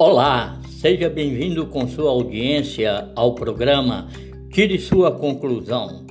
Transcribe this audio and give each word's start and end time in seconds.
Olá, 0.00 0.60
seja 0.68 1.10
bem-vindo 1.10 1.66
com 1.66 1.88
sua 1.88 2.10
audiência 2.10 3.10
ao 3.16 3.34
programa 3.34 4.08
Tire 4.48 4.78
Sua 4.78 5.10
Conclusão, 5.10 6.06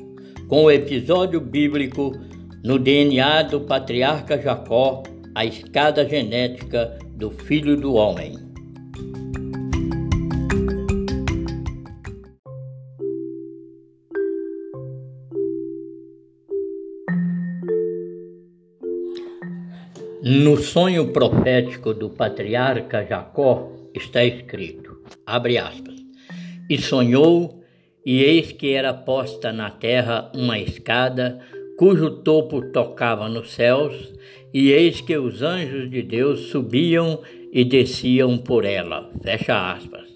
com 0.49 0.65
o 0.65 0.69
episódio 0.69 1.39
bíblico 1.39 2.11
No 2.61 2.77
DNA 2.77 3.43
do 3.43 3.61
Patriarca 3.61 4.37
Jacó, 4.37 5.03
a 5.33 5.45
escada 5.45 6.05
genética 6.05 6.99
do 7.15 7.31
Filho 7.31 7.77
do 7.77 7.93
Homem. 7.93 8.33
No 20.21 20.57
sonho 20.57 21.13
profético 21.13 21.93
do 21.93 22.09
patriarca 22.09 23.05
Jacó 23.05 23.76
está 23.97 24.23
escrito, 24.23 25.01
abre 25.25 25.57
aspas, 25.57 25.95
e 26.69 26.77
sonhou, 26.77 27.63
e 28.05 28.23
eis 28.23 28.51
que 28.51 28.71
era 28.71 28.93
posta 28.93 29.51
na 29.51 29.69
terra 29.69 30.31
uma 30.33 30.57
escada, 30.57 31.39
cujo 31.77 32.21
topo 32.23 32.71
tocava 32.71 33.27
nos 33.27 33.51
céus, 33.51 34.13
e 34.53 34.71
eis 34.71 35.01
que 35.01 35.17
os 35.17 35.41
anjos 35.41 35.89
de 35.89 36.01
Deus 36.01 36.47
subiam 36.47 37.21
e 37.51 37.65
desciam 37.65 38.37
por 38.37 38.65
ela. 38.65 39.11
Fecha 39.21 39.73
aspas. 39.73 40.07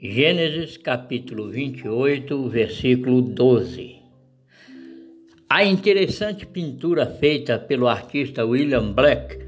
Gênesis 0.00 0.76
capítulo 0.76 1.50
28, 1.50 2.48
versículo 2.48 3.22
12. 3.22 3.96
A 5.48 5.64
interessante 5.64 6.46
pintura 6.46 7.06
feita 7.06 7.58
pelo 7.58 7.88
artista 7.88 8.44
William 8.44 8.92
Black 8.92 9.43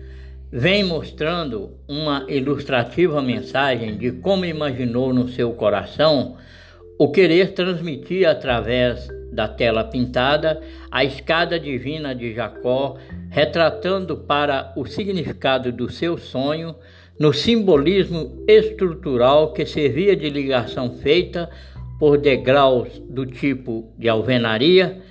vem 0.58 0.82
mostrando 0.82 1.72
uma 1.86 2.24
ilustrativa 2.30 3.20
mensagem 3.20 3.98
de 3.98 4.10
como 4.10 4.46
imaginou 4.46 5.12
no 5.12 5.28
seu 5.28 5.52
coração 5.52 6.38
o 6.98 7.10
querer 7.10 7.52
transmitir 7.52 8.26
através 8.26 9.06
da 9.30 9.46
tela 9.46 9.84
pintada 9.84 10.58
a 10.90 11.04
escada 11.04 11.60
divina 11.60 12.14
de 12.14 12.32
Jacó, 12.32 12.96
retratando 13.28 14.16
para 14.16 14.72
o 14.74 14.86
significado 14.86 15.70
do 15.70 15.92
seu 15.92 16.16
sonho 16.16 16.74
no 17.20 17.34
simbolismo 17.34 18.42
estrutural 18.48 19.52
que 19.52 19.66
servia 19.66 20.16
de 20.16 20.30
ligação 20.30 20.90
feita 20.90 21.50
por 21.98 22.16
degraus 22.16 22.98
do 23.10 23.26
tipo 23.26 23.92
de 23.98 24.08
alvenaria 24.08 25.02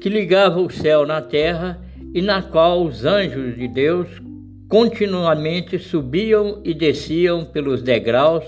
que 0.00 0.08
ligava 0.08 0.58
o 0.58 0.70
céu 0.70 1.04
na 1.04 1.20
terra 1.20 1.82
e 2.14 2.22
na 2.22 2.40
qual 2.40 2.82
os 2.82 3.04
anjos 3.04 3.56
de 3.56 3.68
Deus 3.68 4.08
continuamente 4.68 5.78
subiam 5.78 6.60
e 6.64 6.74
desciam 6.74 7.44
pelos 7.44 7.82
degraus, 7.82 8.44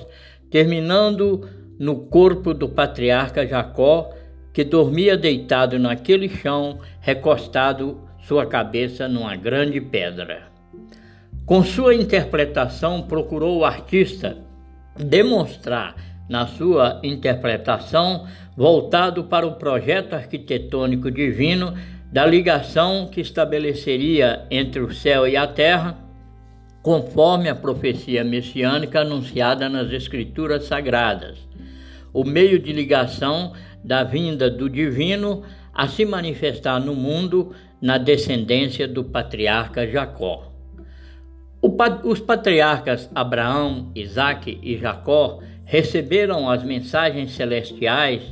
terminando 0.50 1.48
no 1.78 2.06
corpo 2.06 2.52
do 2.52 2.68
patriarca 2.68 3.46
Jacó, 3.46 4.10
que 4.52 4.64
dormia 4.64 5.16
deitado 5.16 5.78
naquele 5.78 6.28
chão, 6.28 6.80
recostado 7.00 8.00
sua 8.22 8.44
cabeça 8.46 9.06
numa 9.06 9.36
grande 9.36 9.80
pedra. 9.80 10.48
Com 11.46 11.62
sua 11.62 11.94
interpretação, 11.94 13.02
procurou 13.02 13.58
o 13.58 13.64
artista 13.64 14.36
demonstrar 14.98 15.94
na 16.28 16.46
sua 16.46 17.00
interpretação, 17.02 18.26
voltado 18.56 19.24
para 19.24 19.46
o 19.46 19.54
projeto 19.54 20.14
arquitetônico 20.14 21.10
divino 21.10 21.72
da 22.12 22.26
ligação 22.26 23.06
que 23.06 23.20
estabeleceria 23.20 24.44
entre 24.50 24.80
o 24.80 24.92
céu 24.92 25.26
e 25.26 25.36
a 25.36 25.46
terra 25.46 26.07
conforme 26.82 27.48
a 27.48 27.54
profecia 27.54 28.24
messiânica 28.24 29.00
anunciada 29.00 29.68
nas 29.68 29.92
Escrituras 29.92 30.64
Sagradas, 30.64 31.38
o 32.12 32.24
meio 32.24 32.58
de 32.58 32.72
ligação 32.72 33.52
da 33.84 34.04
vinda 34.04 34.50
do 34.50 34.68
divino 34.68 35.42
a 35.74 35.86
se 35.86 36.04
manifestar 36.04 36.80
no 36.80 36.94
mundo 36.94 37.54
na 37.80 37.98
descendência 37.98 38.88
do 38.88 39.04
patriarca 39.04 39.86
Jacó. 39.86 40.52
os 42.04 42.20
patriarcas 42.20 43.10
Abraão, 43.14 43.90
Isaque 43.94 44.58
e 44.62 44.76
Jacó 44.76 45.40
receberam 45.64 46.48
as 46.48 46.64
mensagens 46.64 47.32
celestiais 47.32 48.22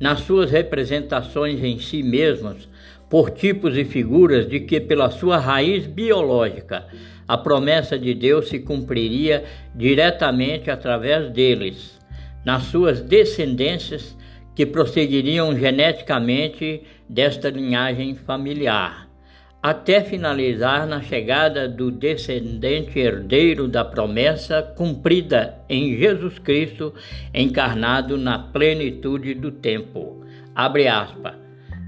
nas 0.00 0.20
suas 0.20 0.50
representações 0.50 1.62
em 1.62 1.78
si 1.78 2.02
mesmos 2.02 2.68
por 3.08 3.30
tipos 3.30 3.76
e 3.76 3.84
figuras 3.84 4.48
de 4.48 4.60
que, 4.60 4.80
pela 4.80 5.10
sua 5.10 5.38
raiz 5.38 5.86
biológica, 5.86 6.86
a 7.26 7.36
promessa 7.38 7.98
de 7.98 8.14
Deus 8.14 8.48
se 8.48 8.58
cumpriria 8.58 9.44
diretamente 9.74 10.70
através 10.70 11.30
deles, 11.30 11.98
nas 12.44 12.64
suas 12.64 13.00
descendências 13.00 14.16
que 14.54 14.66
prosseguiriam 14.66 15.56
geneticamente 15.56 16.82
desta 17.08 17.48
linhagem 17.48 18.14
familiar, 18.14 19.08
até 19.62 20.02
finalizar 20.02 20.86
na 20.86 21.00
chegada 21.00 21.68
do 21.68 21.90
descendente 21.90 22.98
herdeiro 22.98 23.68
da 23.68 23.84
promessa 23.84 24.62
cumprida 24.62 25.58
em 25.68 25.96
Jesus 25.96 26.38
Cristo, 26.38 26.92
encarnado 27.32 28.18
na 28.18 28.38
plenitude 28.38 29.34
do 29.34 29.50
tempo. 29.50 30.24
Abre 30.54 30.88
aspas. 30.88 31.41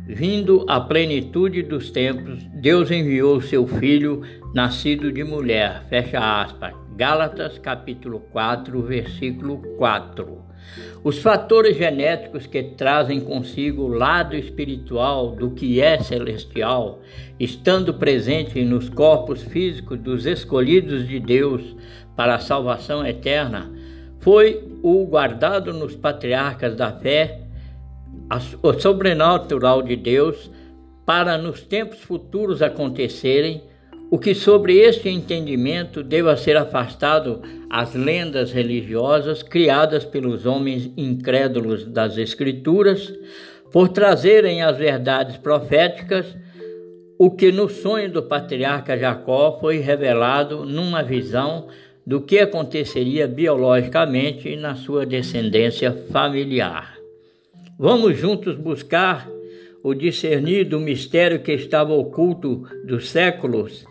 Vindo 0.06 0.66
a 0.69 0.78
plenitude 0.81 1.62
dos 1.62 1.91
tempos, 1.91 2.44
Deus 2.53 2.91
enviou 2.91 3.41
seu 3.41 3.66
Filho, 3.66 4.20
nascido 4.53 5.10
de 5.10 5.25
mulher. 5.25 5.87
Fecha 5.88 6.42
aspas. 6.42 6.75
Gálatas 6.94 7.56
capítulo 7.56 8.20
4, 8.31 8.82
versículo 8.82 9.62
4. 9.78 10.43
Os 11.03 11.20
fatores 11.20 11.78
genéticos 11.78 12.47
que 12.47 12.62
trazem 12.62 13.19
consigo 13.19 13.84
o 13.84 13.94
lado 13.94 14.37
espiritual 14.37 15.31
do 15.31 15.53
que 15.53 15.81
é 15.81 15.98
celestial, 15.98 17.00
estando 17.41 17.94
presente 17.94 18.62
nos 18.62 18.91
corpos 18.91 19.43
físicos 19.43 19.98
dos 19.98 20.26
escolhidos 20.26 21.09
de 21.09 21.19
Deus 21.19 21.75
para 22.14 22.34
a 22.34 22.41
salvação 22.41 23.06
eterna, 23.06 23.72
foi 24.20 24.62
o 24.82 25.06
guardado 25.06 25.72
nos 25.72 25.97
patriarcas 25.97 26.76
da 26.76 26.93
fé 26.93 27.44
o 28.62 28.72
sobrenatural 28.72 29.82
de 29.82 29.97
Deus 29.97 30.50
para 31.04 31.36
nos 31.36 31.62
tempos 31.62 32.00
futuros 32.00 32.62
acontecerem, 32.62 33.62
o 34.10 34.19
que 34.19 34.34
sobre 34.34 34.78
este 34.78 35.08
entendimento 35.08 36.02
deva 36.02 36.36
ser 36.36 36.56
afastado 36.56 37.42
as 37.69 37.94
lendas 37.94 38.52
religiosas 38.52 39.42
criadas 39.42 40.04
pelos 40.04 40.47
homens 40.47 40.91
incrédulos 40.97 41.84
das 41.84 42.16
Escrituras, 42.16 43.12
por 43.72 43.88
trazerem 43.88 44.62
as 44.62 44.76
verdades 44.78 45.36
proféticas, 45.36 46.36
o 47.19 47.31
que 47.31 47.50
no 47.50 47.69
sonho 47.69 48.10
do 48.10 48.22
patriarca 48.22 48.96
Jacó 48.96 49.58
foi 49.60 49.78
revelado 49.78 50.64
numa 50.64 51.02
visão 51.02 51.69
do 52.06 52.20
que 52.20 52.38
aconteceria 52.38 53.26
biologicamente 53.26 54.56
na 54.56 54.75
sua 54.75 55.06
descendência 55.06 55.92
familiar. 56.12 56.94
Vamos 57.77 58.17
juntos 58.17 58.55
buscar 58.57 59.29
o 59.83 59.95
discernir 59.95 60.65
do 60.65 60.79
mistério 60.79 61.43
que 61.43 61.53
estava 61.53 61.93
oculto 61.93 62.62
dos 62.87 63.09
séculos, 63.09 63.85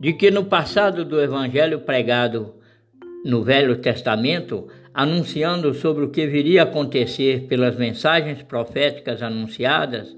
de 0.00 0.14
que 0.14 0.30
no 0.30 0.46
passado 0.46 1.04
do 1.04 1.20
evangelho 1.20 1.80
pregado 1.80 2.54
no 3.26 3.42
Velho 3.42 3.76
Testamento, 3.76 4.68
anunciando 4.94 5.74
sobre 5.74 6.04
o 6.04 6.10
que 6.10 6.26
viria 6.26 6.62
a 6.62 6.64
acontecer 6.64 7.46
pelas 7.46 7.76
mensagens 7.76 8.42
proféticas 8.42 9.22
anunciadas, 9.22 10.16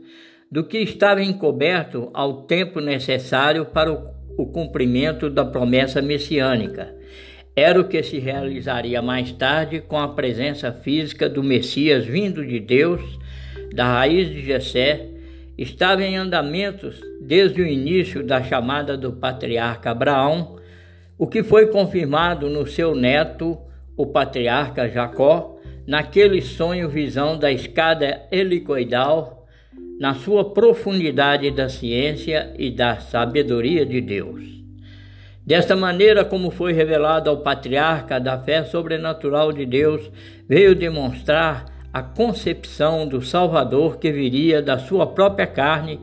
do 0.51 0.63
que 0.63 0.79
estava 0.79 1.21
encoberto 1.21 2.11
ao 2.15 2.43
tempo 2.43 2.79
necessário 2.79 3.67
para 3.67 3.93
o, 3.93 4.47
cumprimento 4.47 5.29
da 5.29 5.45
promessa 5.45 6.01
messiânica 6.01 6.98
era 7.59 7.81
o 7.81 7.85
que 7.89 8.03
se 8.05 8.21
realizaria 8.21 9.03
mais 9.03 9.33
tarde 9.33 9.81
com 9.81 9.99
a 9.99 10.07
presença 10.07 10.71
física 10.71 11.29
do 11.29 11.43
Messias 11.43 12.07
vindo 12.07 12.47
de 12.47 12.61
Deus, 12.61 13.01
da 13.75 13.85
raiz 13.85 14.29
de 14.29 14.45
Jessé, 14.45 15.09
estava 15.57 16.05
em 16.05 16.17
andamentos 16.17 17.01
desde 17.21 17.61
o 17.61 17.67
início 17.67 18.23
da 18.23 18.43
chamada 18.45 18.97
do 18.97 19.13
patriarca 19.13 19.91
Abraão, 19.91 20.57
o 21.19 21.27
que 21.27 21.43
foi 21.43 21.67
confirmado 21.67 22.49
no 22.49 22.65
seu 22.65 22.95
neto, 22.95 23.59
o 23.97 24.07
patriarca 24.07 24.89
Jacó, 24.89 25.59
naquele 25.85 26.41
sonho 26.41 26.89
visão 26.89 27.37
da 27.37 27.51
escada 27.51 28.23
helicoidal, 28.31 29.49
na 29.99 30.15
sua 30.15 30.55
profundidade 30.55 31.51
da 31.51 31.69
ciência 31.69 32.55
e 32.57 32.71
da 32.71 33.01
sabedoria 33.01 33.85
de 33.85 34.01
Deus. 34.01 34.58
Desta 35.49 35.75
maneira, 35.75 36.27
como 36.27 36.51
foi 36.51 36.75
revelado 36.75 37.31
ao 37.31 37.39
patriarca 37.39 38.21
da 38.21 38.39
fé 38.39 38.65
sobrenatural 38.65 39.51
de 39.51 39.65
Deus, 39.65 40.13
veio 40.47 40.75
demonstrar 40.75 41.65
a 41.91 42.03
concepção 42.03 43.09
do 43.09 43.23
Salvador 43.23 43.97
que 43.97 44.13
viria 44.13 44.61
da 44.61 44.79
sua 44.79 45.07
própria 45.07 45.47
carne, 45.47 46.01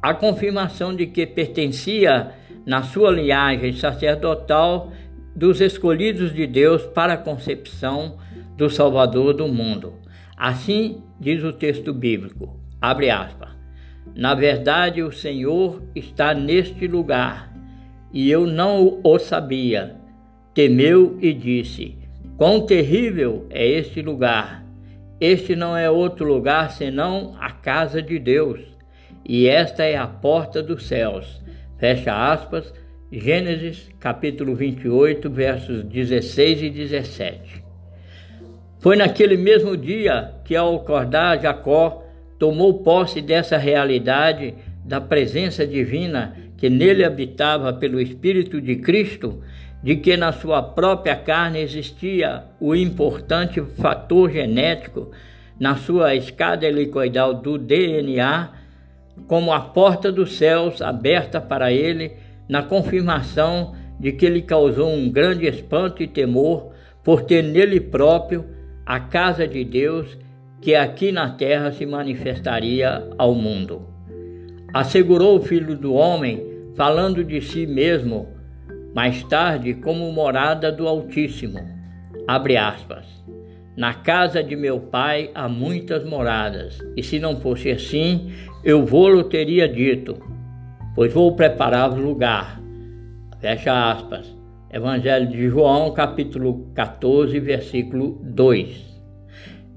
a 0.00 0.14
confirmação 0.14 0.94
de 0.94 1.08
que 1.08 1.26
pertencia 1.26 2.30
na 2.64 2.84
sua 2.84 3.10
linhagem 3.10 3.72
sacerdotal 3.72 4.92
dos 5.34 5.60
escolhidos 5.60 6.32
de 6.32 6.46
Deus 6.46 6.86
para 6.86 7.14
a 7.14 7.18
concepção 7.18 8.18
do 8.56 8.70
Salvador 8.70 9.34
do 9.34 9.48
mundo. 9.48 9.94
Assim 10.36 11.02
diz 11.18 11.42
o 11.42 11.52
texto 11.52 11.92
bíblico. 11.92 12.56
Abre 12.80 13.10
aspas. 13.10 13.50
Na 14.14 14.32
verdade, 14.32 15.02
o 15.02 15.10
Senhor 15.10 15.82
está 15.92 16.32
neste 16.32 16.86
lugar, 16.86 17.49
e 18.12 18.30
eu 18.30 18.46
não 18.46 19.00
o 19.02 19.18
sabia. 19.18 19.96
Temeu 20.54 21.18
e 21.20 21.32
disse: 21.32 21.96
Quão 22.36 22.66
terrível 22.66 23.46
é 23.50 23.66
este 23.66 24.02
lugar! 24.02 24.64
Este 25.20 25.54
não 25.54 25.76
é 25.76 25.90
outro 25.90 26.26
lugar 26.26 26.70
senão 26.70 27.36
a 27.38 27.50
casa 27.50 28.00
de 28.00 28.18
Deus, 28.18 28.60
e 29.22 29.46
esta 29.46 29.84
é 29.84 29.96
a 29.96 30.06
porta 30.06 30.62
dos 30.62 30.86
céus. 30.86 31.40
Fecha 31.78 32.32
aspas, 32.32 32.72
Gênesis 33.12 33.90
capítulo 34.00 34.54
28, 34.54 35.28
versos 35.28 35.84
16 35.84 36.62
e 36.62 36.70
17. 36.70 37.62
Foi 38.78 38.96
naquele 38.96 39.36
mesmo 39.36 39.76
dia 39.76 40.32
que, 40.44 40.56
ao 40.56 40.76
acordar, 40.76 41.38
Jacó 41.40 42.02
tomou 42.38 42.82
posse 42.82 43.20
dessa 43.20 43.58
realidade 43.58 44.54
da 44.84 45.00
presença 45.00 45.66
divina 45.66 46.34
que 46.60 46.70
nele 46.70 47.02
habitava 47.02 47.72
pelo 47.72 48.00
Espírito 48.00 48.60
de 48.60 48.76
Cristo 48.76 49.42
de 49.82 49.96
que 49.96 50.14
na 50.16 50.30
sua 50.30 50.62
própria 50.62 51.16
carne 51.16 51.58
existia 51.58 52.44
o 52.60 52.74
importante 52.76 53.62
fator 53.80 54.30
genético 54.30 55.10
na 55.58 55.74
sua 55.76 56.14
escada 56.14 56.66
helicoidal 56.66 57.34
do 57.34 57.56
DNA, 57.56 58.50
como 59.26 59.52
a 59.52 59.60
porta 59.60 60.12
dos 60.12 60.36
céus 60.36 60.82
aberta 60.82 61.40
para 61.40 61.72
ele, 61.72 62.12
na 62.48 62.62
confirmação 62.62 63.74
de 63.98 64.12
que 64.12 64.26
ele 64.26 64.42
causou 64.42 64.90
um 64.90 65.10
grande 65.10 65.46
espanto 65.46 66.02
e 66.02 66.06
temor 66.06 66.72
por 67.02 67.22
ter 67.22 67.42
nele 67.42 67.80
próprio 67.80 68.44
a 68.84 69.00
casa 69.00 69.46
de 69.46 69.64
Deus 69.64 70.18
que 70.60 70.74
aqui 70.74 71.10
na 71.10 71.30
terra 71.30 71.72
se 71.72 71.86
manifestaria 71.86 73.08
ao 73.16 73.34
mundo. 73.34 73.82
Assegurou 74.72 75.38
o 75.38 75.42
Filho 75.42 75.76
do 75.76 75.94
Homem, 75.94 76.49
falando 76.76 77.24
de 77.24 77.40
si 77.40 77.66
mesmo, 77.66 78.28
mais 78.94 79.22
tarde 79.24 79.74
como 79.74 80.10
morada 80.12 80.70
do 80.70 80.86
Altíssimo. 80.86 81.60
Abre 82.26 82.56
aspas. 82.56 83.06
Na 83.76 83.94
casa 83.94 84.42
de 84.42 84.56
meu 84.56 84.80
pai 84.80 85.30
há 85.34 85.48
muitas 85.48 86.04
moradas, 86.04 86.78
e 86.96 87.02
se 87.02 87.18
não 87.18 87.40
fosse 87.40 87.70
assim, 87.70 88.32
eu 88.64 88.84
vou-lo 88.84 89.24
teria 89.24 89.68
dito, 89.68 90.18
pois 90.94 91.12
vou 91.12 91.34
preparar 91.34 91.92
o 91.92 92.00
lugar. 92.00 92.60
Fecha 93.40 93.90
aspas. 93.90 94.36
Evangelho 94.72 95.28
de 95.28 95.48
João, 95.48 95.92
capítulo 95.92 96.70
14, 96.74 97.40
versículo 97.40 98.20
2. 98.22 98.90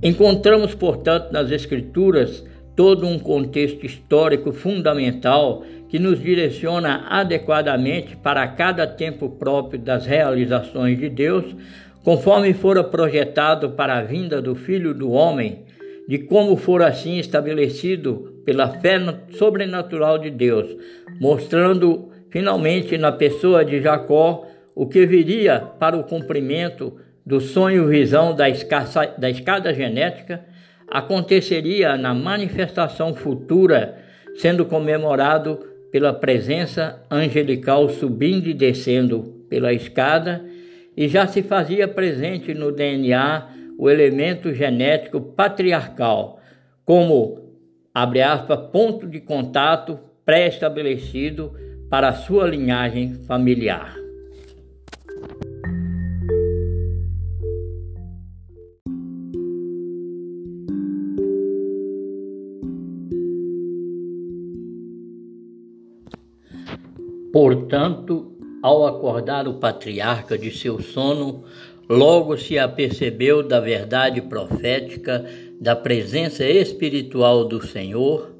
Encontramos, 0.03 0.75
portanto, 0.75 1.31
nas 1.31 1.49
Escrituras 1.49 2.45
todo 2.75 3.07
um 3.07 3.17
contexto 3.17 3.85
histórico 3.85 4.51
fundamental 4.51 5.63
que 5.93 5.99
nos 5.99 6.19
direciona 6.19 7.05
adequadamente 7.07 8.17
para 8.17 8.47
cada 8.47 8.87
tempo 8.87 9.29
próprio 9.29 9.79
das 9.79 10.07
realizações 10.07 10.97
de 10.97 11.07
Deus, 11.07 11.55
conforme 12.03 12.51
fora 12.51 12.83
projetado 12.83 13.73
para 13.73 13.99
a 13.99 14.01
vinda 14.01 14.41
do 14.41 14.55
Filho 14.55 14.91
do 14.91 15.11
Homem, 15.11 15.65
de 16.07 16.17
como 16.17 16.57
for 16.57 16.81
assim 16.81 17.19
estabelecido 17.19 18.41
pela 18.43 18.69
fé 18.69 18.99
sobrenatural 19.37 20.17
de 20.17 20.31
Deus, 20.31 20.75
mostrando 21.21 22.09
finalmente 22.31 22.97
na 22.97 23.11
pessoa 23.11 23.63
de 23.63 23.79
Jacó 23.79 24.47
o 24.73 24.87
que 24.87 25.05
viria 25.05 25.59
para 25.59 25.95
o 25.95 26.03
cumprimento 26.03 26.97
do 27.23 27.39
sonho-visão 27.39 28.35
da, 28.35 28.45
da 29.19 29.29
escada 29.29 29.71
genética, 29.71 30.43
aconteceria 30.89 31.95
na 31.97 32.15
manifestação 32.15 33.13
futura, 33.13 33.99
sendo 34.35 34.65
comemorado 34.65 35.71
pela 35.93 36.11
presença 36.11 36.99
angelical 37.09 37.87
subindo 37.87 38.49
e 38.49 38.53
descendo 38.55 39.45
pela 39.47 39.71
escada 39.71 40.43
e 40.97 41.07
já 41.07 41.27
se 41.27 41.43
fazia 41.43 41.87
presente 41.87 42.51
no 42.51 42.71
DNA 42.71 43.47
o 43.77 43.87
elemento 43.87 44.51
genético 44.55 45.21
patriarcal, 45.21 46.39
como, 46.83 47.39
abre 47.93 48.23
aspas, 48.23 48.71
ponto 48.71 49.07
de 49.07 49.21
contato 49.21 49.99
pré-estabelecido 50.25 51.53
para 51.91 52.09
a 52.09 52.13
sua 52.13 52.47
linhagem 52.47 53.13
familiar. 53.27 54.02
Portanto, 67.73 68.37
ao 68.61 68.85
acordar 68.85 69.47
o 69.47 69.55
patriarca 69.55 70.37
de 70.37 70.51
seu 70.51 70.79
sono, 70.79 71.43
logo 71.89 72.37
se 72.37 72.59
apercebeu 72.59 73.41
da 73.41 73.59
verdade 73.59 74.21
profética 74.21 75.25
da 75.59 75.75
presença 75.75 76.45
espiritual 76.45 77.45
do 77.45 77.65
Senhor, 77.65 78.31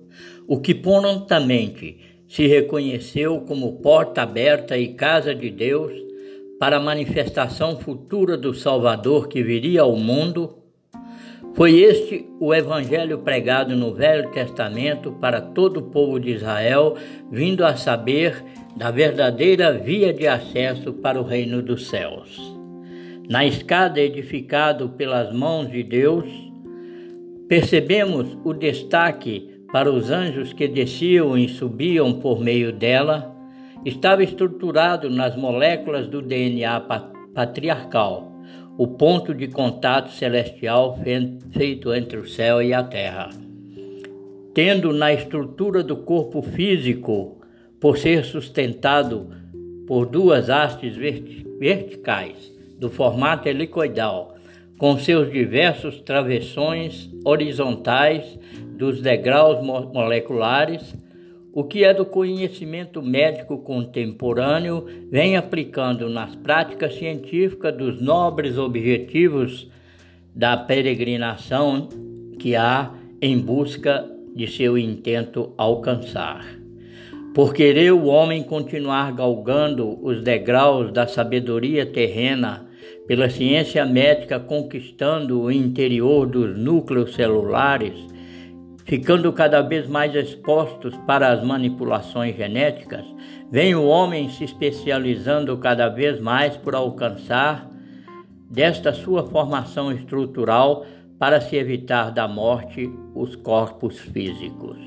o 0.48 0.62
que 0.62 0.76
prontamente 0.76 1.98
se 2.28 2.46
reconheceu 2.46 3.42
como 3.42 3.82
porta 3.82 4.22
aberta 4.22 4.78
e 4.78 4.90
casa 4.94 5.34
de 5.34 5.50
Deus 5.50 5.92
para 6.60 6.78
a 6.78 6.80
manifestação 6.80 7.80
futura 7.80 8.38
do 8.38 8.54
Salvador 8.54 9.28
que 9.28 9.42
viria 9.42 9.82
ao 9.82 9.96
mundo. 9.96 10.60
Foi 11.56 11.82
este 11.82 12.28
o 12.40 12.52
evangelho 12.52 13.20
pregado 13.20 13.76
no 13.76 13.94
Velho 13.94 14.32
Testamento 14.32 15.12
para 15.12 15.40
todo 15.40 15.78
o 15.78 15.84
povo 15.84 16.20
de 16.20 16.32
Israel, 16.32 16.96
vindo 17.32 17.64
a 17.64 17.76
saber 17.76 18.44
da 18.76 18.90
verdadeira 18.90 19.72
via 19.72 20.12
de 20.12 20.28
acesso 20.28 20.94
para 20.94 21.22
o 21.22 21.24
reino 21.24 21.62
dos 21.62 21.88
céus. 21.90 22.42
Na 23.30 23.46
escada 23.46 24.02
edificado 24.02 24.90
pelas 24.90 25.32
mãos 25.32 25.70
de 25.70 25.84
Deus, 25.84 26.26
percebemos 27.48 28.36
o 28.44 28.52
destaque 28.52 29.54
para 29.72 29.92
os 29.92 30.10
anjos 30.10 30.54
que 30.54 30.68
desciam 30.68 31.38
e 31.38 31.48
subiam 31.48 32.14
por 32.14 32.40
meio 32.40 32.74
dela, 32.74 33.32
estava 33.86 34.24
estruturado 34.24 35.08
nas 35.08 35.36
moléculas 35.36 36.08
do 36.08 36.20
DNA 36.20 36.80
patriarcal, 37.34 38.33
o 38.78 38.88
ponto 38.88 39.34
de 39.34 39.48
contato 39.48 40.12
celestial 40.12 41.00
feito 41.52 41.94
entre 41.94 42.18
o 42.18 42.28
céu 42.28 42.62
e 42.62 42.74
a 42.74 42.84
terra. 42.84 43.30
Tendo 44.54 44.92
na 44.94 45.14
estrutura 45.14 45.84
do 45.84 45.98
corpo 45.98 46.42
físico 46.42 47.42
por 47.80 47.98
ser 47.98 48.24
sustentado 48.24 49.30
por 49.88 50.06
duas 50.06 50.50
hastes 50.50 50.96
verticais 51.60 52.52
do 52.80 52.90
formato 52.90 53.48
helicoidal, 53.48 54.36
com 54.78 54.98
seus 54.98 55.32
diversos 55.32 56.02
travessões 56.02 57.10
horizontais 57.24 58.38
dos 58.78 59.02
degraus 59.02 59.64
moleculares, 59.64 60.96
o 61.54 61.64
que 61.64 61.84
é 61.84 61.94
do 61.94 62.04
conhecimento 62.04 63.00
médico 63.00 63.60
contemporâneo 63.60 64.88
vem 65.12 65.38
aplicando 65.38 66.10
nas 66.10 66.36
práticas 66.36 66.96
científicas 66.96 67.78
dos 67.78 68.02
nobres 68.02 68.58
objetivos 68.58 69.70
da 70.34 70.58
peregrinação 70.58 71.90
que 72.40 72.56
há 72.56 72.92
em 73.22 73.38
busca 73.38 74.04
de 74.36 74.48
seu 74.48 74.76
intento 74.80 75.54
alcançar. 75.56 76.44
Por 77.36 77.54
querer 77.54 77.94
o 77.94 78.06
homem 78.06 78.42
continuar 78.42 79.12
galgando 79.14 80.04
os 80.04 80.24
degraus 80.24 80.92
da 80.92 81.06
sabedoria 81.06 81.86
terrena, 81.86 82.66
pela 83.08 83.30
ciência 83.30 83.86
médica 83.86 84.40
conquistando 84.40 85.42
o 85.42 85.52
interior 85.52 86.26
dos 86.26 86.58
núcleos 86.58 87.14
celulares, 87.14 88.13
ficando 88.86 89.32
cada 89.32 89.62
vez 89.62 89.88
mais 89.88 90.14
expostos 90.14 90.96
para 91.08 91.32
as 91.32 91.44
manipulações 91.44 92.36
genéticas, 92.36 93.06
vem 93.52 93.76
o 93.76 93.86
homem 93.86 94.30
se 94.30 94.44
especializando 94.44 95.58
cada 95.58 95.90
vez 95.90 96.20
mais 96.20 96.58
por 96.58 96.76
alcançar 96.76 97.70
desta 98.50 98.94
sua 98.94 99.24
formação 99.24 99.92
estrutural 99.92 100.86
para 101.18 101.40
se 101.40 101.56
evitar 101.56 102.12
da 102.12 102.28
morte 102.28 102.92
os 103.16 103.36
corpos 103.36 104.00
físicos. 104.00 104.78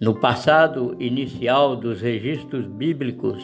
No 0.00 0.14
passado 0.14 0.96
inicial 0.98 1.76
dos 1.76 2.00
registros 2.00 2.66
bíblicos, 2.66 3.42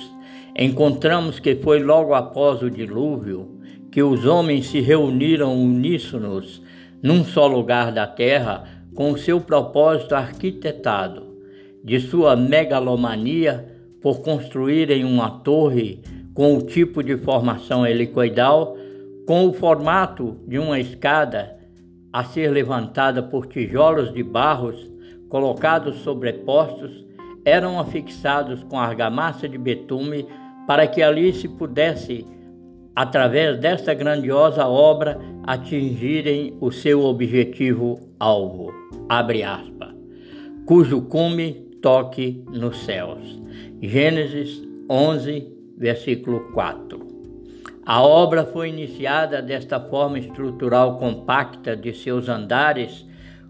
encontramos 0.59 1.39
que 1.39 1.57
foi 1.57 1.83
logo 1.83 2.15
após 2.15 2.63
o 2.63 2.71
dilúvio 2.71 3.61
que 3.91 4.03
os 4.03 4.25
homens 4.25 4.69
se 4.69 4.81
reuniram 4.81 5.55
uníssonos 5.55 6.63
num 7.03 7.25
só 7.25 7.47
lugar 7.47 7.93
da 7.93 8.07
terra 8.07 8.65
com 8.97 9.15
seu 9.17 9.41
propósito 9.41 10.15
arquitetado, 10.15 11.37
de 11.85 12.01
sua 12.01 12.35
megalomania 12.35 13.65
por 14.03 14.23
construírem 14.23 15.05
uma 15.05 15.31
torre 15.31 16.01
com 16.35 16.57
o 16.57 16.63
tipo 16.63 17.03
de 17.03 17.17
formação 17.19 17.87
helicoidal, 17.87 18.77
com 19.27 19.47
o 19.47 19.53
formato 19.53 20.39
de 20.49 20.59
uma 20.59 20.81
escada 20.81 21.57
a 22.13 22.25
ser 22.25 22.51
levantada 22.51 23.23
por 23.23 23.47
tijolos 23.47 24.13
de 24.13 24.23
barros 24.23 24.91
colocados 25.29 25.97
sobrepostos, 25.97 27.05
eram 27.45 27.79
afixados 27.79 28.63
com 28.65 28.79
argamassa 28.79 29.47
de 29.49 29.59
betume 29.59 30.27
para 30.67 30.87
que 30.87 31.03
ali 31.03 31.33
se 31.35 31.49
pudesse, 31.49 32.27
através 32.95 33.59
desta 33.59 33.93
grandiosa 33.93 34.67
obra, 34.67 35.19
atingirem 35.47 36.57
o 36.61 36.73
seu 36.73 37.05
objetivo 37.05 38.01
alvo. 38.19 38.73
Abre 39.09 39.45
aspas. 39.45 39.95
Cujo 40.67 41.03
cume 41.03 41.53
toque 41.81 42.43
nos 42.51 42.85
céus. 42.85 43.41
Gênesis 43.81 44.61
11, 44.91 45.47
versículo 45.79 46.53
4. 46.53 47.07
A 47.85 48.03
obra 48.03 48.45
foi 48.45 48.71
iniciada 48.71 49.41
desta 49.41 49.79
forma 49.79 50.19
estrutural 50.19 50.99
compacta 50.99 51.77
de 51.77 51.95
seus 51.95 52.29
andares, 52.29 53.07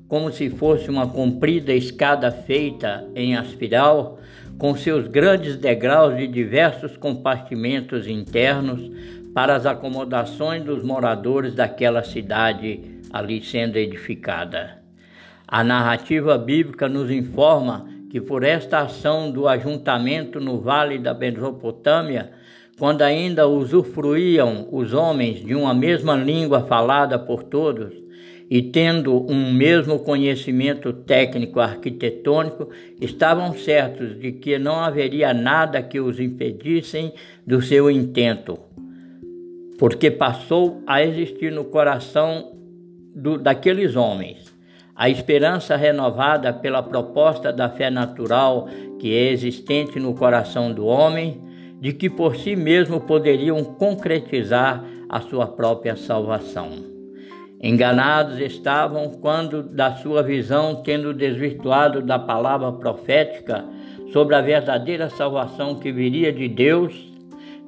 como 0.07 0.31
se 0.31 0.51
fosse 0.51 0.91
uma 0.91 1.09
comprida 1.09 1.73
escada 1.73 2.31
feita 2.31 3.09
em 3.15 3.35
aspiral, 3.35 4.19
com 4.59 4.77
seus 4.77 5.09
grandes 5.09 5.57
degraus 5.57 6.17
de 6.17 6.27
diversos 6.27 6.97
compartimentos 6.99 8.07
internos 8.07 8.91
para 9.37 9.55
as 9.55 9.67
acomodações 9.67 10.65
dos 10.65 10.83
moradores 10.83 11.55
daquela 11.55 12.03
cidade 12.03 12.81
ali 13.13 13.45
sendo 13.45 13.77
edificada. 13.77 14.79
A 15.47 15.63
narrativa 15.63 16.39
bíblica 16.39 16.89
nos 16.89 17.11
informa 17.11 17.87
que 18.09 18.19
por 18.19 18.43
esta 18.43 18.79
ação 18.79 19.31
do 19.31 19.47
ajuntamento 19.47 20.41
no 20.41 20.59
vale 20.59 20.97
da 20.99 21.13
Mesopotâmia, 21.13 22.31
quando 22.79 23.03
ainda 23.03 23.47
usufruíam 23.47 24.69
os 24.73 24.95
homens 24.95 25.45
de 25.45 25.55
uma 25.55 25.75
mesma 25.75 26.17
língua 26.17 26.63
falada 26.63 27.19
por 27.19 27.43
todos, 27.43 27.93
e 28.49 28.63
tendo 28.63 29.31
um 29.31 29.53
mesmo 29.53 29.99
conhecimento 29.99 30.95
técnico 30.95 31.61
arquitetônico, 31.61 32.71
estavam 32.99 33.53
certos 33.53 34.19
de 34.19 34.33
que 34.33 34.59
não 34.59 34.77
haveria 34.77 35.35
nada 35.35 35.83
que 35.83 36.01
os 36.01 36.19
impedissem 36.19 37.13
do 37.47 37.61
seu 37.61 37.91
intento, 37.91 38.59
porque 39.79 40.11
passou 40.11 40.83
a 40.87 41.03
existir 41.03 41.53
no 41.53 41.65
coração 41.65 42.53
do, 43.15 43.39
daqueles 43.39 43.97
homens 43.97 44.57
a 44.97 45.11
esperança 45.11 45.77
renovada 45.77 46.55
pela 46.55 46.83
proposta 46.83 47.53
da 47.53 47.69
fé 47.69 47.91
natural 47.91 48.67
que 48.99 49.15
é 49.15 49.31
existente 49.31 50.01
no 50.01 50.15
coração 50.15 50.73
do 50.73 50.87
homem, 50.87 51.43
de 51.79 51.93
que 51.93 52.09
por 52.09 52.35
si 52.35 52.57
mesmo 52.57 53.03
poderiam 53.03 53.63
concretizar 53.63 54.83
a 55.07 55.21
sua 55.21 55.47
própria 55.47 55.95
salvação. 55.95 56.71
Enganados 57.63 58.41
estavam 58.41 59.11
quando, 59.11 59.63
da 59.63 59.97
sua 59.97 60.23
visão, 60.23 60.83
tendo 60.83 61.13
desvirtuado 61.13 62.01
da 62.01 62.19
palavra 62.19 62.73
profética 62.73 63.65
sobre 64.13 64.35
a 64.35 64.41
verdadeira 64.41 65.11
salvação 65.11 65.75
que 65.75 65.93
viria 65.93 66.33
de 66.33 66.49
Deus, 66.49 67.13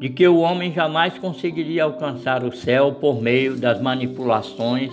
de 0.01 0.09
que 0.09 0.27
o 0.29 0.39
homem 0.39 0.73
jamais 0.73 1.19
conseguiria 1.19 1.85
alcançar 1.85 2.45
o 2.45 2.53
céu 2.53 2.93
por 2.93 3.21
meio 3.21 3.57
das 3.57 3.81
manipulações 3.81 4.93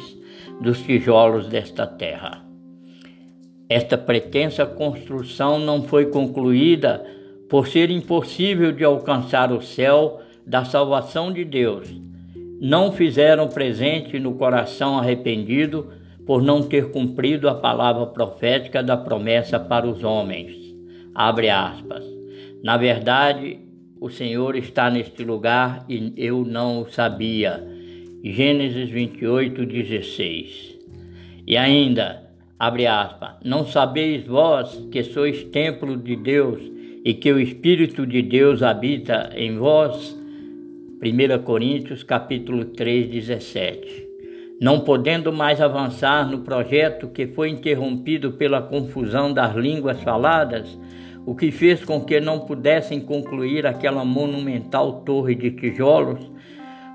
dos 0.61 0.81
tijolos 0.81 1.47
desta 1.47 1.85
terra. 1.85 2.43
Esta 3.69 3.97
pretensa 3.97 4.65
construção 4.65 5.59
não 5.59 5.83
foi 5.83 6.07
concluída 6.07 7.05
por 7.49 7.67
ser 7.67 7.89
impossível 7.89 8.71
de 8.71 8.83
alcançar 8.83 9.51
o 9.51 9.61
céu 9.61 10.21
da 10.45 10.63
salvação 10.63 11.31
de 11.31 11.43
Deus. 11.43 11.89
Não 12.59 12.91
fizeram 12.91 13.47
presente 13.47 14.19
no 14.19 14.35
coração 14.35 14.97
arrependido 14.97 15.91
por 16.25 16.41
não 16.41 16.63
ter 16.63 16.91
cumprido 16.91 17.47
a 17.47 17.55
palavra 17.55 18.05
profética 18.07 18.81
da 18.81 18.97
promessa 18.97 19.59
para 19.59 19.87
os 19.87 20.03
homens. 20.03 20.55
Abre 21.13 21.49
aspas. 21.49 22.03
Na 22.63 22.77
verdade, 22.77 23.59
o 23.99 24.09
Senhor 24.09 24.55
está 24.55 24.89
neste 24.89 25.23
lugar 25.23 25.85
e 25.89 26.13
eu 26.17 26.43
não 26.43 26.81
o 26.81 26.89
sabia 26.89 27.63
Gênesis 28.23 28.89
28, 28.89 29.65
16. 29.65 30.79
E 31.45 31.55
ainda, 31.55 32.23
abre 32.57 32.87
aspas, 32.87 33.35
não 33.43 33.65
sabeis 33.65 34.25
vós 34.25 34.83
que 34.91 35.03
sois 35.03 35.43
templo 35.43 35.95
de 35.95 36.15
Deus 36.15 36.59
e 37.05 37.13
que 37.13 37.31
o 37.31 37.39
Espírito 37.39 38.05
de 38.05 38.23
Deus 38.23 38.63
habita 38.63 39.31
em 39.35 39.57
vós? 39.57 40.17
1 40.99 41.43
Coríntios 41.43 42.01
capítulo 42.01 42.65
3, 42.65 43.09
17. 43.09 44.07
Não 44.59 44.79
podendo 44.79 45.31
mais 45.31 45.61
avançar 45.61 46.27
no 46.27 46.39
projeto 46.39 47.09
que 47.09 47.27
foi 47.27 47.49
interrompido 47.49 48.31
pela 48.31 48.59
confusão 48.59 49.31
das 49.31 49.55
línguas 49.55 50.01
faladas, 50.01 50.75
o 51.25 51.33
que 51.33 51.51
fez 51.51 51.83
com 51.83 52.01
que 52.01 52.19
não 52.19 52.41
pudessem 52.41 52.99
concluir 52.99 53.65
aquela 53.65 54.05
monumental 54.05 55.01
torre 55.01 55.35
de 55.35 55.51
tijolos, 55.51 56.31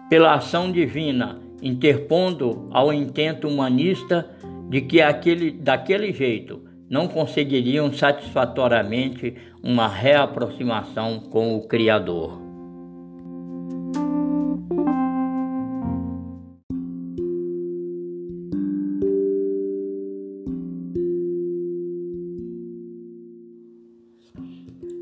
pela 0.08 0.34
ação 0.34 0.70
divina, 0.70 1.40
interpondo 1.62 2.68
ao 2.70 2.92
intento 2.92 3.48
humanista 3.48 4.28
de 4.68 4.80
que 4.80 5.02
aquele, 5.02 5.50
daquele 5.50 6.12
jeito 6.12 6.62
não 6.88 7.06
conseguiriam 7.06 7.92
satisfatoriamente 7.92 9.34
uma 9.62 9.86
reaproximação 9.86 11.20
com 11.20 11.56
o 11.56 11.66
Criador. 11.66 12.39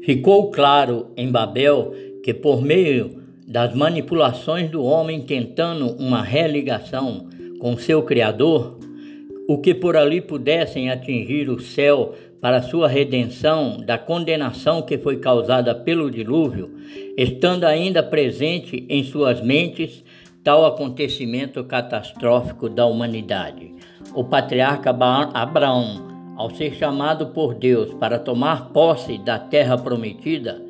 Ficou 0.08 0.50
claro 0.50 1.08
em 1.18 1.30
Babel 1.30 1.92
que, 2.24 2.32
por 2.32 2.62
meio 2.62 3.22
das 3.46 3.74
manipulações 3.74 4.70
do 4.70 4.82
homem 4.82 5.20
tentando 5.20 5.86
uma 6.02 6.22
religação 6.22 7.28
com 7.58 7.76
seu 7.76 8.02
Criador, 8.02 8.78
o 9.46 9.58
que 9.58 9.74
por 9.74 9.98
ali 9.98 10.22
pudessem 10.22 10.88
atingir 10.88 11.50
o 11.50 11.60
céu 11.60 12.14
para 12.40 12.62
sua 12.62 12.88
redenção 12.88 13.76
da 13.84 13.98
condenação 13.98 14.80
que 14.80 14.96
foi 14.96 15.18
causada 15.18 15.74
pelo 15.74 16.10
dilúvio, 16.10 16.74
estando 17.14 17.64
ainda 17.64 18.02
presente 18.02 18.86
em 18.88 19.04
suas 19.04 19.42
mentes 19.42 20.02
tal 20.42 20.64
acontecimento 20.64 21.62
catastrófico 21.64 22.70
da 22.70 22.86
humanidade. 22.86 23.74
O 24.14 24.24
patriarca 24.24 24.88
Abraão, 24.88 26.07
ao 26.38 26.50
ser 26.50 26.72
chamado 26.74 27.26
por 27.30 27.52
Deus 27.52 27.92
para 27.94 28.16
tomar 28.16 28.68
posse 28.68 29.18
da 29.18 29.40
terra 29.40 29.76
prometida, 29.76 30.62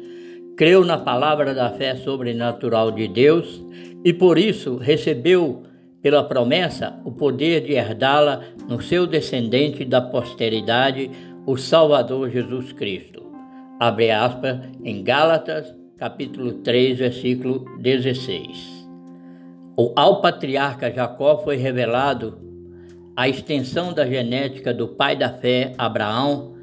creu 0.57 0.83
na 0.83 0.97
palavra 0.97 1.53
da 1.53 1.71
fé 1.71 1.95
sobrenatural 1.95 2.91
de 2.91 3.07
Deus 3.07 3.63
e 4.03 4.15
por 4.15 4.39
isso 4.39 4.79
recebeu 4.79 5.65
pela 6.01 6.25
promessa 6.25 6.99
o 7.05 7.13
poder 7.13 7.61
de 7.61 7.75
herdá-la 7.75 8.41
no 8.67 8.81
seu 8.81 9.07
descendente 9.07 9.85
da 9.85 10.01
posteridade, 10.01 11.11
o 11.45 11.59
Salvador 11.59 12.31
Jesus 12.31 12.73
Cristo. 12.73 13.23
Abre 13.79 14.11
aspas 14.11 14.61
em 14.83 15.03
Gálatas, 15.03 15.75
capítulo 15.99 16.55
3, 16.63 16.99
versículo 16.99 17.67
16. 17.79 18.89
Ao 19.95 20.23
patriarca 20.23 20.91
Jacó 20.91 21.39
foi 21.39 21.57
revelado 21.57 22.48
a 23.19 23.29
extensão 23.29 23.93
da 23.93 24.07
genética 24.07 24.73
do 24.73 24.87
pai 24.87 25.17
da 25.17 25.29
fé, 25.29 25.73
Abraão, 25.77 26.55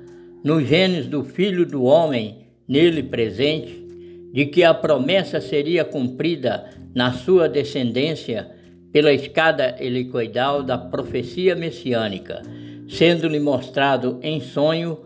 nos 0.41 0.65
genes 0.65 1.05
do 1.05 1.21
filho 1.21 1.65
do 1.65 1.83
homem 1.83 2.45
nele 2.65 3.03
presente, 3.03 3.85
de 4.31 4.45
que 4.45 4.63
a 4.63 4.73
promessa 4.73 5.41
seria 5.41 5.83
cumprida 5.83 6.69
na 6.95 7.11
sua 7.11 7.49
descendência 7.49 8.49
pela 8.93 9.11
escada 9.11 9.75
helicoidal 9.81 10.63
da 10.63 10.77
profecia 10.77 11.57
messiânica, 11.57 12.41
sendo-lhe 12.87 13.37
mostrado 13.37 14.17
em 14.23 14.39
sonho, 14.39 14.99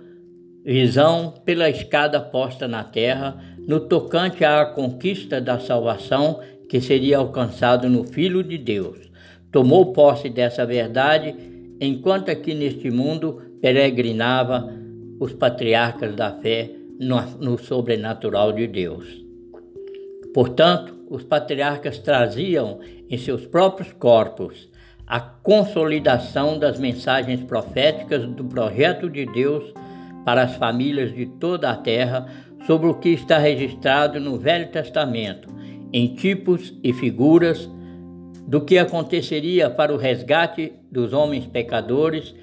visão 0.63 1.33
pela 1.43 1.67
escada 1.67 2.21
posta 2.21 2.67
na 2.67 2.83
terra, 2.83 3.43
no 3.67 3.79
tocante 3.79 4.45
à 4.45 4.63
conquista 4.67 5.41
da 5.41 5.57
salvação 5.57 6.41
que 6.69 6.79
seria 6.79 7.17
alcançado 7.17 7.89
no 7.89 8.03
Filho 8.03 8.43
de 8.43 8.59
Deus. 8.59 9.08
Tomou 9.51 9.91
posse 9.93 10.29
dessa 10.29 10.65
verdade 10.65 11.35
enquanto 11.79 12.29
aqui 12.29 12.53
neste 12.53 12.91
mundo 12.91 13.41
peregrinava 13.61 14.71
os 15.19 15.33
patriarcas 15.33 16.15
da 16.15 16.31
fé 16.31 16.71
no, 16.99 17.57
sobrenatural 17.57 18.51
de 18.51 18.67
Deus. 18.67 19.25
Portanto, 20.33 20.95
os 21.09 21.23
patriarcas 21.23 21.99
traziam 21.99 22.79
em 23.09 23.17
seus 23.17 23.45
próprios 23.45 23.91
corpos 23.93 24.69
a 25.07 25.19
consolidação 25.19 26.59
das 26.59 26.77
mensagens 26.77 27.41
proféticas 27.43 28.27
do 28.27 28.45
projeto 28.45 29.09
de 29.09 29.25
Deus 29.25 29.73
para 30.23 30.43
as 30.43 30.55
famílias 30.55 31.11
de 31.11 31.25
toda 31.25 31.71
a 31.71 31.75
terra, 31.75 32.27
sobre 32.67 32.87
o 32.87 32.93
que 32.93 33.09
está 33.09 33.39
registrado 33.39 34.19
no 34.19 34.37
Velho 34.37 34.69
Testamento 34.69 35.49
em 35.91 36.13
tipos 36.13 36.73
e 36.83 36.93
figuras 36.93 37.67
do 38.49 38.61
que 38.61 38.79
aconteceria 38.79 39.69
para 39.69 39.93
o 39.93 39.97
resgate 39.97 40.73
dos 40.91 41.13
homens 41.13 41.45
pecadores, 41.45 42.33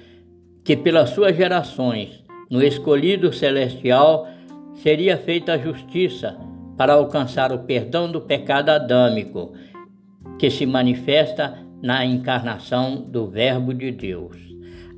que 0.63 0.77
pelas 0.77 1.09
suas 1.09 1.35
gerações, 1.35 2.23
no 2.49 2.63
escolhido 2.63 3.33
celestial, 3.33 4.25
seria 4.75 5.17
feita 5.17 5.51
a 5.51 5.57
justiça 5.57 6.37
para 6.77 6.93
alcançar 6.93 7.51
o 7.51 7.59
perdão 7.59 8.09
do 8.09 8.21
pecado 8.21 8.69
adâmico, 8.69 9.51
que 10.39 10.49
se 10.49 10.65
manifesta 10.65 11.59
na 11.83 12.05
encarnação 12.05 13.01
do 13.01 13.27
Verbo 13.27 13.73
de 13.73 13.91
Deus. 13.91 14.37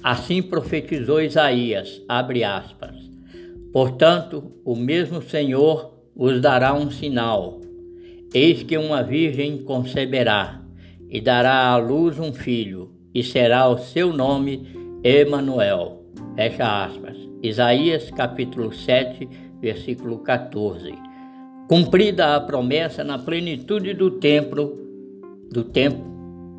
Assim 0.03 0.43
profetizou 0.43 1.23
Isaías, 1.23 2.03
abre 2.07 2.43
aspas. 2.43 2.95
Portanto, 3.73 4.53
o 4.63 4.75
mesmo 4.75 5.23
Senhor 5.23 5.91
os 6.15 6.39
dará 6.39 6.71
um 6.71 6.91
sinal. 6.91 7.61
Eis 8.31 8.61
que 8.61 8.77
uma 8.77 9.01
virgem 9.01 9.63
conceberá 9.63 10.58
e 11.09 11.19
dará 11.19 11.69
à 11.69 11.77
luz 11.77 12.19
um 12.19 12.31
filho, 12.31 12.91
e 13.13 13.23
será 13.23 13.67
o 13.67 13.77
seu 13.77 14.13
nome 14.13 14.67
Emanuel. 15.03 16.03
Fecha 16.35 16.85
aspas. 16.85 17.17
Isaías 17.41 18.11
capítulo 18.11 18.71
7, 18.71 19.27
versículo 19.61 20.19
14. 20.19 20.93
Cumprida 21.67 22.35
a 22.35 22.41
promessa 22.41 23.03
na 23.03 23.17
plenitude 23.17 23.93
do 23.93 24.11
tempo, 24.11 24.77
do 25.51 25.63
tempo, 25.63 26.03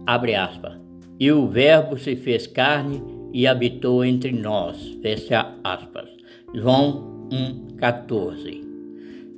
abre 0.07 0.35
aspas. 0.35 0.79
E 1.19 1.31
o 1.31 1.47
verbo 1.47 1.99
se 1.99 2.17
fez 2.17 2.47
carne 2.47 3.03
e 3.33 3.47
habitou 3.47 4.05
entre 4.05 4.33
nós. 4.33 4.99
Fecha 5.03 5.55
aspas. 5.63 6.09
João 6.55 7.29
1:14. 7.31 8.63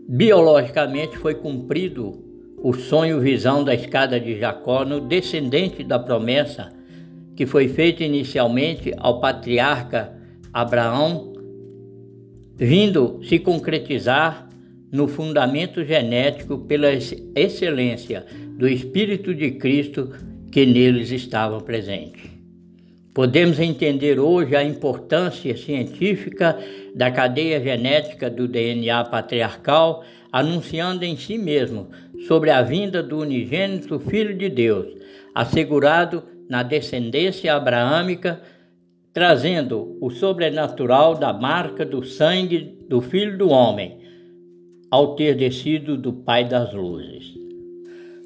Biologicamente 0.09 1.19
foi 1.19 1.35
cumprido 1.35 2.32
o 2.63 2.73
sonho 2.73 3.21
visão 3.21 3.65
da 3.65 3.75
escada 3.75 4.21
de 4.21 4.39
Jacó 4.39 4.85
no 4.85 5.01
descendente 5.01 5.83
da 5.83 5.99
promessa 5.99 6.73
que 7.35 7.45
foi 7.45 7.67
feita 7.67 8.05
inicialmente 8.05 8.93
ao 8.99 9.21
patriarca 9.21 10.13
Abraão, 10.53 11.33
vindo 12.55 13.21
se 13.25 13.41
concretizar 13.41 14.49
no 14.93 15.09
fundamento 15.09 15.85
genético 15.85 16.59
pela 16.59 16.89
excelência 17.35 18.25
do 18.57 18.69
Espírito 18.69 19.35
de 19.35 19.53
Cristo 19.53 20.11
que 20.53 20.65
neles 20.65 21.11
estava 21.11 21.61
presente. 21.61 22.32
Podemos 23.15 23.61
entender 23.61 24.19
hoje 24.19 24.57
a 24.57 24.65
importância 24.65 25.55
científica 25.55 26.59
da 26.95 27.11
cadeia 27.11 27.61
genética 27.61 28.31
do 28.31 28.49
DNA 28.49 29.05
patriarcal, 29.05 30.03
anunciando 30.33 31.05
em 31.05 31.15
si 31.15 31.37
mesmo 31.37 31.91
sobre 32.27 32.49
a 32.49 32.63
vinda 32.63 33.03
do 33.03 33.19
unigênito 33.19 34.01
Filho 34.01 34.35
de 34.35 34.49
Deus, 34.49 34.87
assegurado 35.35 36.23
na 36.49 36.63
descendência 36.63 37.55
abraâmica, 37.55 38.41
trazendo 39.13 39.99
o 40.01 40.11
sobrenatural 40.11 41.15
da 41.15 41.35
marca 41.35 41.85
do 41.85 42.03
sangue 42.03 42.79
do 42.89 43.03
Filho 43.03 43.37
do 43.37 43.51
Homem, 43.51 43.99
ao 44.91 45.15
ter 45.17 45.35
descido 45.35 45.99
do 45.99 46.15
Pai 46.15 46.47
das 46.47 46.73
Luzes. 46.73 47.35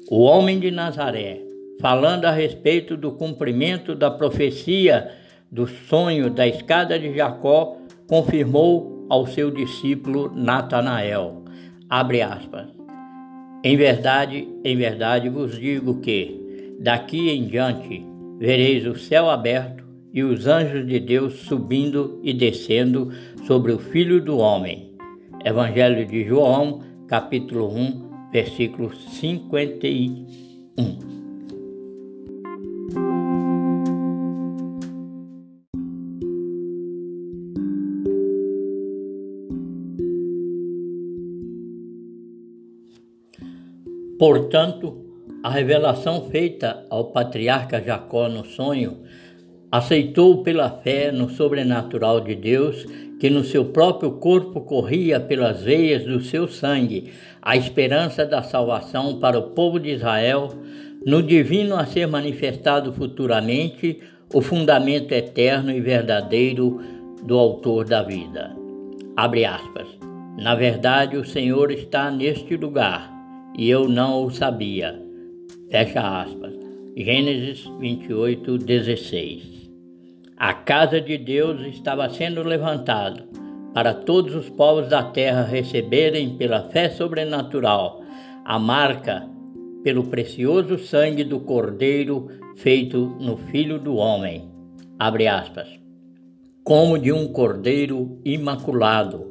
O 0.09 0.21
homem 0.21 0.61
de 0.61 0.71
Nazaré, 0.71 1.46
falando 1.79 2.25
a 2.25 2.31
respeito 2.31 2.97
do 2.97 3.11
cumprimento 3.11 3.95
da 3.95 4.09
profecia 4.09 5.11
do 5.51 5.67
sonho 5.67 6.29
da 6.29 6.47
escada 6.47 6.99
de 6.99 7.15
Jacó, 7.15 7.77
confirmou 8.07 9.05
ao 9.09 9.25
seu 9.25 9.49
discípulo 9.49 10.31
Natanael, 10.35 11.43
abre 11.89 12.21
aspas, 12.21 12.67
em 13.63 13.75
verdade, 13.75 14.47
em 14.63 14.77
verdade 14.77 15.29
vos 15.29 15.59
digo 15.59 15.99
que, 15.99 16.75
daqui 16.79 17.29
em 17.29 17.47
diante, 17.47 18.05
vereis 18.37 18.85
o 18.85 18.95
céu 18.95 19.29
aberto 19.29 19.83
e 20.13 20.23
os 20.23 20.47
anjos 20.47 20.85
de 20.85 20.99
Deus 20.99 21.39
subindo 21.41 22.19
e 22.23 22.33
descendo 22.33 23.11
sobre 23.45 23.71
o 23.71 23.79
Filho 23.79 24.21
do 24.21 24.37
Homem. 24.37 24.93
Evangelho 25.43 26.05
de 26.05 26.25
João, 26.25 26.81
capítulo 27.07 27.73
1, 27.73 28.29
versículo 28.31 28.95
51. 28.95 31.16
Portanto, 44.19 45.05
a 45.43 45.49
revelação 45.49 46.27
feita 46.29 46.83
ao 46.89 47.05
patriarca 47.11 47.81
Jacó 47.81 48.27
no 48.27 48.43
sonho 48.43 49.03
aceitou 49.71 50.41
pela 50.41 50.69
fé 50.69 51.11
no 51.11 51.29
sobrenatural 51.29 52.21
de 52.21 52.33
Deus 52.33 52.85
que 53.19 53.29
no 53.29 53.43
seu 53.43 53.65
próprio 53.65 54.13
corpo 54.13 54.61
corria 54.61 55.19
pelas 55.19 55.61
veias 55.61 56.03
do 56.03 56.19
seu 56.21 56.47
sangue 56.47 57.11
a 57.41 57.55
esperança 57.55 58.25
da 58.25 58.41
salvação 58.41 59.19
para 59.19 59.37
o 59.37 59.51
povo 59.51 59.79
de 59.79 59.91
Israel, 59.91 60.49
no 61.05 61.21
divino 61.21 61.75
a 61.75 61.85
ser 61.85 62.07
manifestado 62.07 62.91
futuramente 62.93 63.99
o 64.33 64.41
fundamento 64.41 65.11
eterno 65.11 65.71
e 65.71 65.79
verdadeiro 65.79 66.81
do 67.23 67.37
autor 67.37 67.85
da 67.85 68.01
vida. 68.01 68.55
Abre 69.15 69.45
aspas. 69.45 69.87
Na 70.37 70.55
verdade, 70.55 71.17
o 71.17 71.25
Senhor 71.25 71.71
está 71.71 72.11
neste 72.11 72.55
lugar 72.55 73.16
e 73.57 73.69
eu 73.69 73.89
não 73.89 74.25
o 74.25 74.31
sabia. 74.31 75.01
Fecha 75.69 76.21
aspas. 76.21 76.53
Gênesis 76.95 77.65
28, 77.79 78.57
16. 78.59 79.71
A 80.37 80.53
casa 80.53 81.01
de 81.01 81.17
Deus 81.17 81.61
estava 81.61 82.07
sendo 82.09 82.43
levantado 82.43 83.23
para 83.73 83.93
todos 83.93 84.35
os 84.35 84.49
povos 84.49 84.87
da 84.87 85.03
terra 85.03 85.43
receberem 85.43 86.37
pela 86.37 86.69
fé 86.69 86.89
sobrenatural 86.89 88.03
a 88.45 88.57
marca 88.57 89.27
pelo 89.83 90.05
precioso 90.05 90.77
sangue 90.77 91.23
do 91.23 91.39
Cordeiro 91.39 92.27
feito 92.55 93.15
no 93.19 93.37
Filho 93.37 93.79
do 93.79 93.95
Homem. 93.95 94.49
Abre 94.99 95.27
aspas. 95.27 95.67
Como 96.63 96.97
de 96.97 97.11
um 97.11 97.27
cordeiro 97.31 98.19
imaculado 98.25 99.25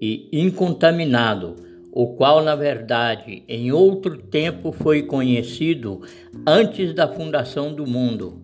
e 0.00 0.28
incontaminado 0.32 1.56
o 1.98 2.06
qual, 2.14 2.44
na 2.44 2.54
verdade, 2.54 3.42
em 3.48 3.72
outro 3.72 4.18
tempo 4.18 4.70
foi 4.70 5.02
conhecido 5.02 6.02
antes 6.46 6.94
da 6.94 7.08
fundação 7.08 7.74
do 7.74 7.84
mundo, 7.88 8.40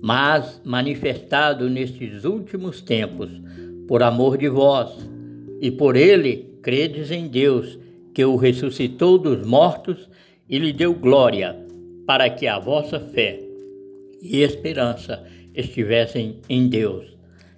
mas 0.00 0.58
manifestado 0.64 1.68
nestes 1.68 2.24
últimos 2.24 2.80
tempos, 2.80 3.28
por 3.86 4.02
amor 4.02 4.38
de 4.38 4.48
vós, 4.48 4.90
e 5.60 5.70
por 5.70 5.96
ele 5.96 6.56
credes 6.62 7.10
em 7.10 7.28
Deus, 7.28 7.78
que 8.14 8.24
o 8.24 8.36
ressuscitou 8.36 9.18
dos 9.18 9.46
mortos 9.46 10.08
e 10.48 10.58
lhe 10.58 10.72
deu 10.72 10.94
glória, 10.94 11.54
para 12.06 12.30
que 12.30 12.46
a 12.46 12.58
vossa 12.58 12.98
fé 12.98 13.38
e 14.22 14.40
esperança 14.40 15.22
estivessem 15.54 16.38
em 16.48 16.68
Deus. 16.68 17.04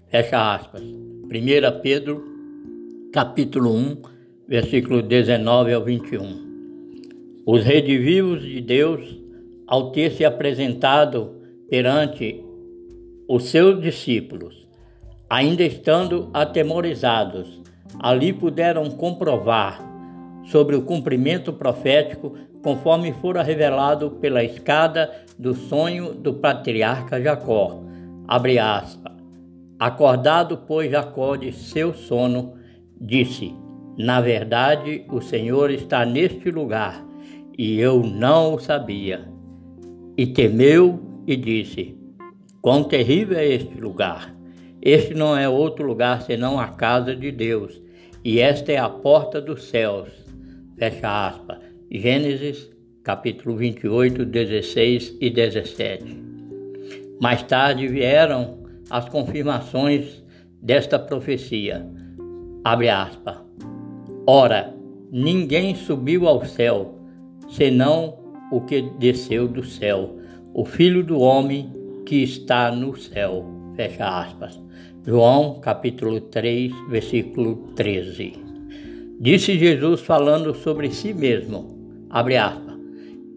Fecha 0.09 0.57
aspas. 0.57 0.83
1 0.83 1.81
Pedro, 1.83 2.25
capítulo 3.13 3.73
1, 3.73 4.16
versículo 4.49 5.03
19 5.03 5.73
ao 5.73 5.83
21. 5.83 6.47
Os 7.45 7.65
redivivos 7.65 8.43
de 8.43 8.61
Deus, 8.61 9.21
ao 9.67 9.91
ter 9.91 10.13
se 10.13 10.25
apresentado 10.25 11.41
perante 11.69 12.45
os 13.29 13.45
seus 13.49 13.81
discípulos, 13.81 14.69
ainda 15.29 15.65
estando 15.65 16.31
atemorizados, 16.33 17.61
ali 17.99 18.33
puderam 18.33 18.91
comprovar 18.91 19.85
sobre 20.45 20.77
o 20.77 20.83
cumprimento 20.83 21.53
profético 21.53 22.35
conforme 22.63 23.13
fora 23.15 23.43
revelado 23.43 24.13
pela 24.13 24.45
escada 24.45 25.11
do 25.37 25.55
sonho 25.55 26.15
do 26.15 26.35
patriarca 26.35 27.21
Jacó. 27.21 27.83
Abre 28.29 28.59
aspas. 28.59 29.13
Acordado, 29.79 30.59
pois, 30.67 30.91
Jacó 30.91 31.37
de 31.37 31.53
seu 31.53 31.93
sono, 31.95 32.55
disse: 33.01 33.66
na 33.97 34.21
verdade, 34.21 35.05
o 35.09 35.21
Senhor 35.21 35.71
está 35.71 36.05
neste 36.05 36.51
lugar 36.51 37.03
e 37.57 37.81
eu 37.81 38.03
não 38.03 38.55
o 38.55 38.59
sabia. 38.59 39.27
E 40.17 40.27
temeu 40.27 41.01
e 41.27 41.37
disse: 41.37 41.97
Quão 42.61 42.85
terrível 42.85 43.39
é 43.39 43.47
este 43.47 43.81
lugar! 43.81 44.35
Este 44.83 45.15
não 45.15 45.37
é 45.37 45.49
outro 45.49 45.85
lugar 45.87 46.23
senão 46.23 46.61
a 46.61 46.69
casa 46.69 47.17
de 47.17 47.33
Deus, 47.33 47.83
e 48.23 48.39
esta 48.39 48.71
é 48.71 48.79
a 48.79 48.89
porta 48.89 49.41
dos 49.41 49.65
céus. 49.65 50.11
Fecha 50.79 51.29
aspas. 51.29 51.59
Gênesis 51.91 52.71
capítulo 53.03 53.57
28, 53.57 54.25
16 54.25 55.17
e 55.21 55.31
17. 55.31 56.05
Mais 57.21 57.43
tarde 57.45 57.89
vieram 57.89 58.65
as 58.91 59.09
confirmações 59.09 60.23
desta 60.61 60.99
profecia. 60.99 61.87
Abre 62.65 62.89
aspas. 62.89 63.47
Ora, 64.29 64.75
ninguém 65.13 65.77
subiu 65.77 66.27
ao 66.27 66.45
céu, 66.45 66.97
senão 67.49 68.19
o 68.51 68.61
que 68.61 68.83
desceu 68.99 69.47
do 69.47 69.65
céu, 69.65 70.17
o 70.53 70.65
Filho 70.65 71.05
do 71.05 71.21
Homem 71.21 71.73
que 72.05 72.25
está 72.25 72.73
no 72.73 72.97
céu. 72.97 73.45
Fecha 73.77 74.05
aspas. 74.05 74.61
João 75.07 75.61
capítulo 75.61 76.21
3, 76.21 76.73
versículo 76.89 77.69
13. 77.77 78.33
Disse 79.21 79.57
Jesus 79.57 80.01
falando 80.01 80.53
sobre 80.55 80.91
si 80.91 81.15
mesmo, 81.15 82.07
abre 82.11 82.37
aspas, 82.37 82.77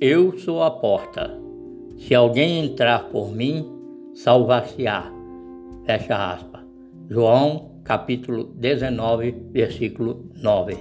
eu 0.01 0.39
sou 0.39 0.63
a 0.63 0.71
porta. 0.71 1.39
Se 1.99 2.15
alguém 2.15 2.65
entrar 2.65 3.09
por 3.09 3.31
mim, 3.31 3.63
salvar-se-á. 4.15 5.11
Fecha 5.85 6.33
aspas. 6.33 6.61
João 7.07 7.68
capítulo 7.89 8.43
19, 8.43 9.35
versículo 9.51 10.29
9. 10.43 10.77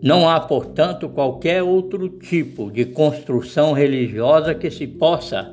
Não 0.00 0.28
há, 0.28 0.38
portanto, 0.38 1.08
qualquer 1.08 1.64
outro 1.64 2.08
tipo 2.08 2.70
de 2.70 2.84
construção 2.84 3.72
religiosa 3.72 4.54
que 4.54 4.70
se 4.70 4.86
possa 4.86 5.52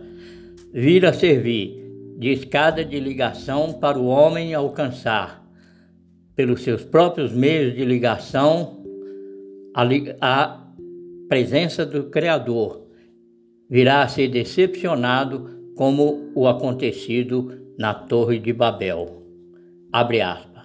vir 0.72 1.08
a 1.08 1.12
servir 1.12 1.84
de 2.20 2.30
escada 2.30 2.86
de 2.86 3.00
ligação 3.00 3.74
para 3.74 3.98
o 3.98 4.06
homem 4.06 4.54
alcançar, 4.54 5.44
pelos 6.36 6.62
seus 6.62 6.84
próprios 6.84 7.32
meios 7.32 7.76
de 7.76 7.84
ligação, 7.84 8.84
a, 9.74 9.88
a 10.22 10.68
presença 11.28 11.84
do 11.84 12.12
Criador. 12.12 12.86
Virá 13.68 14.04
a 14.04 14.08
ser 14.08 14.28
decepcionado 14.28 15.50
como 15.76 16.32
o 16.36 16.48
acontecido 16.48 17.60
na 17.76 17.96
Torre 17.96 18.38
de 18.38 18.54
Babel. 18.54 19.27
Abre 19.92 20.22
aspas. 20.22 20.64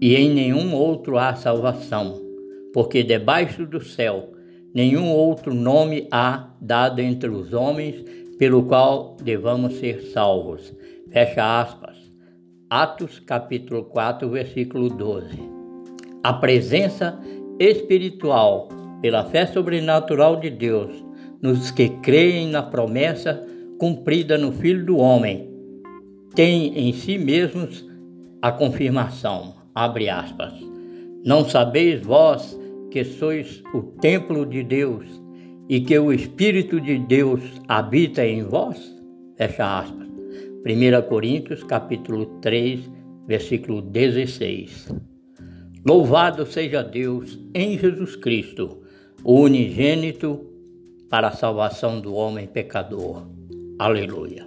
E 0.00 0.14
em 0.14 0.32
nenhum 0.32 0.74
outro 0.74 1.18
há 1.18 1.34
salvação 1.34 2.26
porque 2.76 3.02
debaixo 3.02 3.64
do 3.64 3.82
céu 3.82 4.32
nenhum 4.74 5.10
outro 5.10 5.54
nome 5.54 6.06
há 6.10 6.50
dado 6.60 7.00
entre 7.00 7.30
os 7.30 7.54
homens 7.54 8.04
pelo 8.38 8.64
qual 8.64 9.16
devamos 9.22 9.78
ser 9.78 10.02
salvos. 10.12 10.74
Fecha 11.10 11.62
aspas. 11.62 11.96
Atos 12.68 13.18
capítulo 13.18 13.84
4, 13.84 14.28
versículo 14.28 14.90
12. 14.90 15.38
A 16.22 16.34
presença 16.34 17.18
espiritual 17.58 18.68
pela 19.00 19.24
fé 19.24 19.46
sobrenatural 19.46 20.38
de 20.38 20.50
Deus 20.50 21.02
nos 21.40 21.70
que 21.70 21.88
creem 21.88 22.48
na 22.48 22.62
promessa 22.62 23.42
cumprida 23.78 24.36
no 24.36 24.52
Filho 24.52 24.84
do 24.84 24.98
Homem 24.98 25.55
tem 26.36 26.78
em 26.78 26.92
si 26.92 27.16
mesmos 27.16 27.84
a 28.42 28.52
confirmação. 28.52 29.54
Abre 29.74 30.10
aspas. 30.10 30.52
Não 31.24 31.48
sabeis 31.48 32.02
vós 32.02 32.56
que 32.90 33.02
sois 33.04 33.62
o 33.74 33.82
templo 33.82 34.44
de 34.44 34.62
Deus 34.62 35.04
e 35.68 35.80
que 35.80 35.98
o 35.98 36.12
Espírito 36.12 36.78
de 36.78 36.98
Deus 36.98 37.40
habita 37.66 38.24
em 38.24 38.44
vós? 38.44 38.78
Fecha 39.36 39.78
aspas. 39.78 40.06
1 40.08 41.08
Coríntios 41.08 41.64
capítulo 41.64 42.26
3, 42.42 42.80
versículo 43.26 43.80
16. 43.80 44.92
Louvado 45.86 46.44
seja 46.44 46.82
Deus 46.82 47.38
em 47.54 47.78
Jesus 47.78 48.14
Cristo, 48.14 48.82
o 49.24 49.40
unigênito 49.40 50.44
para 51.08 51.28
a 51.28 51.32
salvação 51.32 52.00
do 52.00 52.14
homem 52.14 52.46
pecador. 52.46 53.26
Aleluia. 53.78 54.45